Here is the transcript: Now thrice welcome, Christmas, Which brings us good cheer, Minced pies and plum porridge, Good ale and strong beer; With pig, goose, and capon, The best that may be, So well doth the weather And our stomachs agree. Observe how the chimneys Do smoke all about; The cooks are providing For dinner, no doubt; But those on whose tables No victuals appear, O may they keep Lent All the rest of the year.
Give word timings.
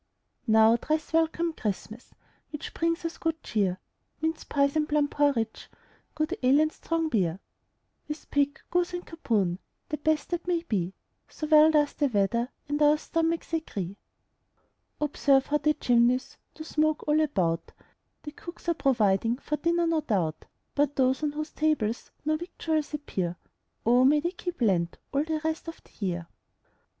Now 0.47 0.77
thrice 0.77 1.13
welcome, 1.13 1.53
Christmas, 1.53 2.15
Which 2.49 2.73
brings 2.73 3.05
us 3.05 3.19
good 3.19 3.43
cheer, 3.43 3.77
Minced 4.19 4.49
pies 4.49 4.75
and 4.75 4.89
plum 4.89 5.07
porridge, 5.09 5.69
Good 6.15 6.35
ale 6.41 6.59
and 6.59 6.71
strong 6.71 7.07
beer; 7.07 7.39
With 8.07 8.31
pig, 8.31 8.59
goose, 8.71 8.95
and 8.95 9.05
capon, 9.05 9.59
The 9.89 9.97
best 9.97 10.29
that 10.31 10.47
may 10.47 10.63
be, 10.63 10.95
So 11.27 11.45
well 11.45 11.69
doth 11.69 11.97
the 11.99 12.07
weather 12.07 12.49
And 12.67 12.81
our 12.81 12.97
stomachs 12.97 13.53
agree. 13.53 13.95
Observe 14.99 15.45
how 15.45 15.59
the 15.59 15.75
chimneys 15.75 16.35
Do 16.55 16.63
smoke 16.63 17.03
all 17.07 17.21
about; 17.21 17.71
The 18.23 18.31
cooks 18.31 18.67
are 18.67 18.73
providing 18.73 19.37
For 19.37 19.57
dinner, 19.57 19.85
no 19.85 20.01
doubt; 20.01 20.45
But 20.73 20.95
those 20.95 21.21
on 21.21 21.33
whose 21.33 21.51
tables 21.51 22.09
No 22.25 22.37
victuals 22.37 22.95
appear, 22.95 23.35
O 23.85 24.03
may 24.03 24.19
they 24.19 24.31
keep 24.31 24.61
Lent 24.63 24.97
All 25.13 25.23
the 25.23 25.41
rest 25.43 25.67
of 25.67 25.79
the 25.83 25.91
year. 26.03 26.27